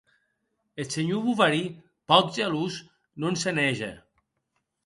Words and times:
Eth 0.83 0.95
senhor 0.95 1.21
Bovary, 1.25 1.63
pòc 2.09 2.25
gelós, 2.39 2.75
non 3.21 3.33
se’n 3.43 3.57
hège. 3.67 3.93